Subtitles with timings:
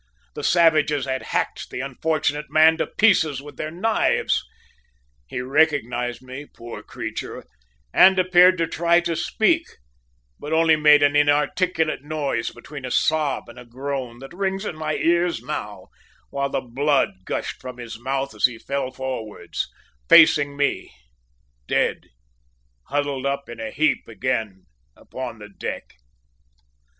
[0.33, 4.43] The savages had hacked the unfortunate man to pieces with their knives!
[5.27, 7.45] "He recognised me, poor creature,
[7.93, 9.63] and appeared to try to speak,
[10.39, 14.75] but only made an inarticulate noise between a sob and a groan that rings in
[14.75, 15.89] my ears now,
[16.31, 19.67] while the blood gushed from his mouth as he fell forwards,
[20.09, 20.91] facing me,
[21.67, 22.07] dead,
[22.85, 24.65] huddled up in a heap again
[24.97, 25.93] upon the deck!